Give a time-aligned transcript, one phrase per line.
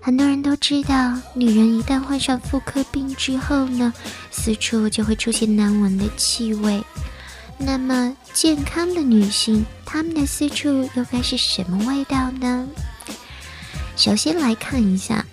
[0.00, 3.92] 很多人都知道，女人一旦患上妇科病之后呢，
[4.30, 6.82] 四处就会出现难闻的气味。
[7.56, 12.66] 那么，健康的女性，她们的私处又该是什么味道呢？
[13.96, 15.24] 首先来看一下，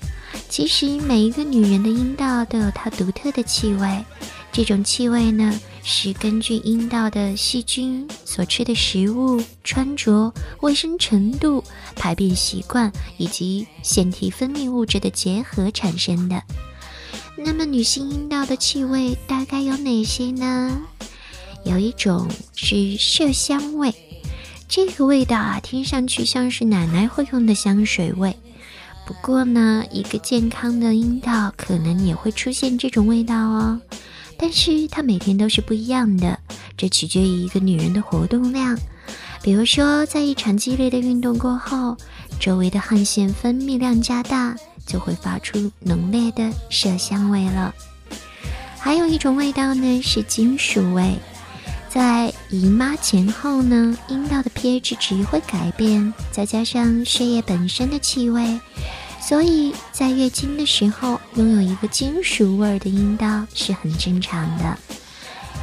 [0.47, 4.05] 其实每一个女人的阴道都有它独特的气味，
[4.51, 5.59] 这种气味呢。
[5.83, 11.63] 是根据阴道的细菌、所吃的食物、穿着、卫生程度、
[11.95, 16.43] 排便习惯以及腺体分泌物质的结合产生的。
[17.35, 20.79] 那么，女性阴道的气味大概有哪些呢？
[21.65, 23.91] 有一种是麝香味，
[24.67, 28.37] 这个味道啊，听上去像是奶奶会用的香水味。
[29.07, 33.81] 不过呢，一个健康的阴道可能也会出现这种味道哦。
[34.41, 36.39] 但是它每天都是不一样的，
[36.75, 38.75] 这取决于一个女人的活动量。
[39.43, 41.95] 比如说，在一场激烈的运动过后，
[42.39, 44.55] 周围的汗腺分泌量加大，
[44.87, 47.73] 就会发出浓烈的麝香味了。
[48.79, 51.13] 还有一种味道呢，是金属味。
[51.87, 58.59] 在姨妈前后呢，阴道的 pH 值会改变，再加上血液本身的气味。
[59.21, 64.77] 所以在月经的时候，拥有一个金属味的阴道是很正常的。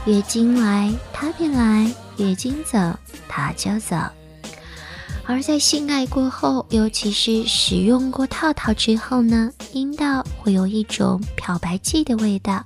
[0.06, 2.78] 月经来，它便来；月经走，
[3.28, 3.96] 它就走。
[5.26, 12.64] 而在性爱过后，尤其是使用过套套之后呢，阴道会有一种漂白剂的味道。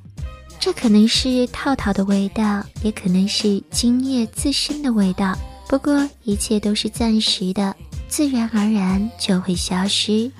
[0.60, 5.36] 这可能是套套的味道，也可能是精液自身的味道。
[5.66, 7.74] 不过一切都是暂时的，
[8.06, 10.30] 自然而然就会消失。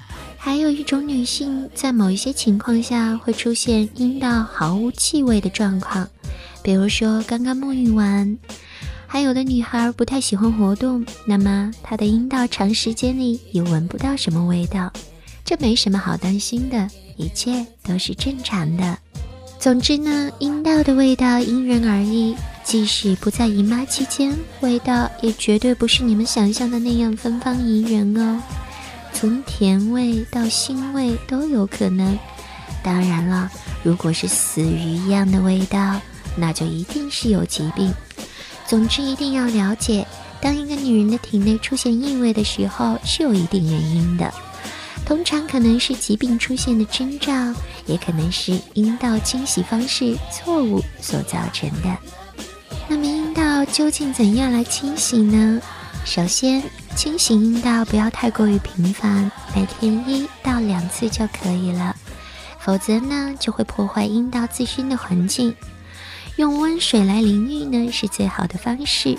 [0.44, 6.08] 还有一种女性在某一些情况下会出现阴道毫无气味的状况，
[6.64, 8.36] 比如说刚刚沐浴完。
[9.06, 14.92] 还有的女孩不太喜欢活动，那么她的阴道长时间里也闻不到什么味道，
[15.44, 18.98] 这没什么好担心的，一切都是正常的。
[19.60, 28.42] 总之呢，阴道的味道因人而异，即使不在姨妈期间，味道也绝对不是你们想象的那样芬芳宜人哦。
[29.22, 32.18] 从甜味到腥味都有可能。
[32.82, 33.48] 当然了，
[33.84, 36.00] 如果是死鱼一样的味道，
[36.34, 37.94] 那就一定是有疾病。
[38.66, 40.04] 总之，一定要了解，
[40.40, 44.34] 当一个女人的体内出现异味的时候，是有一定原因的。
[45.06, 47.32] 通常可能是疾病出现的征兆，
[47.86, 51.96] 也可能是阴道清洗方式错误所造成的。
[52.88, 55.62] 那么，阴道究竟怎样来清洗呢？
[56.04, 56.60] 首先，
[56.94, 61.96] 清洗阴道不要太过于频繁，每天一到两次就可以了。
[62.60, 65.54] 否则呢，就会破坏阴道自身的环境。
[66.36, 69.18] 用温水来淋浴呢，是最好的方式。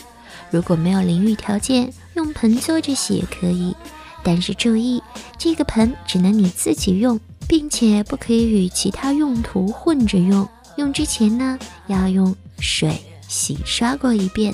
[0.50, 3.76] 如果没有淋浴条件，用盆坐着洗也可以。
[4.24, 5.02] 但是注意，
[5.38, 10.48] 这个盆只能你自己用，并且不可以与其他用途混着用。
[10.78, 14.54] 用之前呢，要用水洗刷过一遍。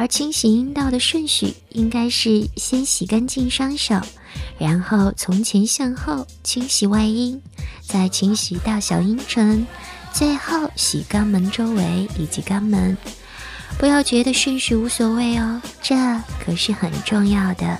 [0.00, 4.00] 而清洗阴道的顺序应该是先洗干净双手，
[4.58, 7.38] 然后从前向后清洗外阴，
[7.82, 9.66] 再清洗到小阴唇，
[10.10, 12.96] 最后洗肛门周围以及肛门。
[13.78, 15.94] 不要觉得顺序无所谓哦，这
[16.42, 17.76] 可是很重要的。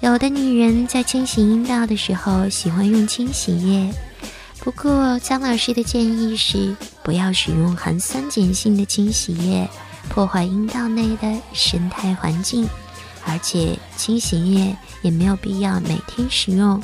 [0.00, 3.90] 有的女人在清洗阴道的时候喜欢用清洗液，
[4.58, 9.66] 不过张老师的建议是不要使用含酸碱性的清洗液。
[10.08, 12.68] 破坏阴道内的生态环境，
[13.26, 16.80] 而且清洗液也没有必要每天使用，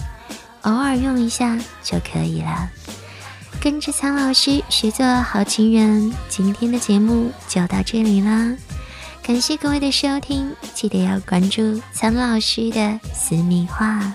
[0.62, 2.68] 偶尔用一下就可以了。
[3.60, 8.56] 跟着苍老师学做好情人，今天的节目就到这里啦，
[9.22, 14.14] 感谢各位的收听，记得要关注苍老师的私密话。